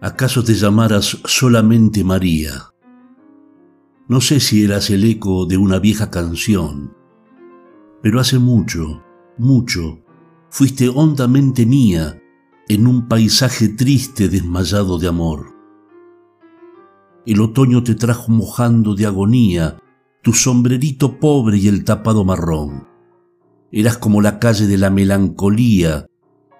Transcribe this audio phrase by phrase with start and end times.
[0.00, 2.72] ¿Acaso te llamaras solamente María?
[4.06, 6.94] No sé si eras el eco de una vieja canción,
[8.00, 9.02] pero hace mucho,
[9.38, 9.98] mucho,
[10.50, 12.22] fuiste hondamente mía
[12.68, 15.52] en un paisaje triste desmayado de amor.
[17.26, 19.78] El otoño te trajo mojando de agonía
[20.22, 22.86] tu sombrerito pobre y el tapado marrón.
[23.72, 26.06] Eras como la calle de la melancolía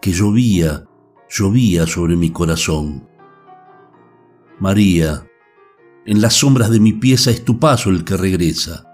[0.02, 0.88] que llovía,
[1.30, 3.06] llovía sobre mi corazón.
[4.60, 5.24] María,
[6.04, 8.84] en las sombras de mi pieza es tu paso el que regresa.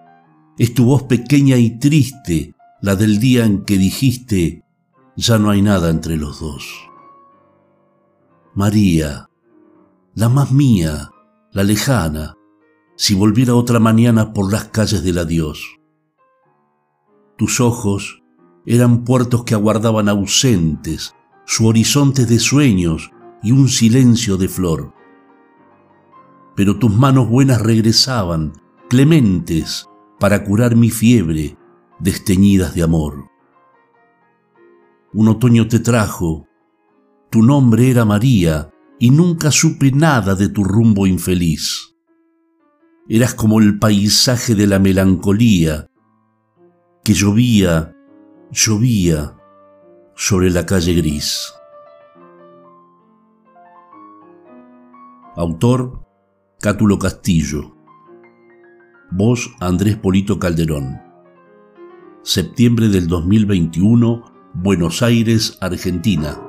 [0.58, 4.62] Es tu voz pequeña y triste, la del día en que dijiste,
[5.16, 6.66] ya no hay nada entre los dos.
[8.54, 9.30] María,
[10.14, 11.10] la más mía,
[11.52, 12.36] la lejana,
[12.96, 15.78] si volviera otra mañana por las calles del adiós.
[17.38, 18.22] Tus ojos
[18.66, 21.14] eran puertos que aguardaban ausentes,
[21.46, 23.10] su horizonte de sueños
[23.42, 24.93] y un silencio de flor
[26.54, 28.52] pero tus manos buenas regresaban,
[28.88, 29.88] clementes,
[30.18, 31.56] para curar mi fiebre,
[31.98, 33.28] desteñidas de amor.
[35.12, 36.46] Un otoño te trajo,
[37.30, 41.94] tu nombre era María, y nunca supe nada de tu rumbo infeliz.
[43.08, 45.88] Eras como el paisaje de la melancolía,
[47.02, 47.94] que llovía,
[48.50, 49.36] llovía
[50.14, 51.52] sobre la calle gris.
[55.36, 56.03] Autor
[56.64, 57.76] Cátulo Castillo.
[59.10, 60.98] Voz Andrés Polito Calderón.
[62.22, 64.22] Septiembre del 2021,
[64.54, 66.40] Buenos Aires, Argentina.